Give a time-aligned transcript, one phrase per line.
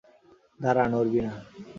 [0.59, 1.33] দাঁড়া, নড়বি না।